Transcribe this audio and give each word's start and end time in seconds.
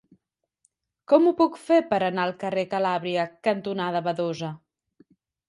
Com 1.11 1.27
ho 1.27 1.33
puc 1.41 1.59
fer 1.65 1.77
per 1.91 1.99
anar 2.07 2.23
al 2.23 2.33
carrer 2.45 2.65
Calàbria 2.73 3.27
cantonada 3.49 4.03
Badosa? 4.09 4.53